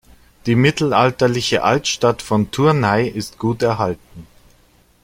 Die 0.47 0.55
mittelalterliche 0.55 1.61
Altstadt 1.61 2.23
von 2.23 2.49
Tournai 2.49 3.07
ist 3.07 3.37
gut 3.37 3.61
erhalten. 3.61 4.25